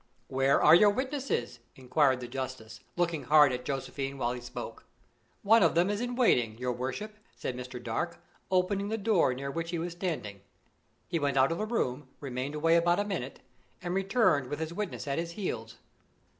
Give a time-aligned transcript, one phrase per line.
[0.29, 4.83] "Where are your witnesses?" inquired the justice, looking hard at Josephine while he spoke.
[5.43, 7.77] "One of them is in waiting, your worship," said Mr.
[7.79, 8.17] Dark,
[8.49, 10.41] opening the door near which he was standing.
[11.07, 13.41] He went out of the room, remained away about a minute,
[13.79, 15.75] and returned with his witness at his heels.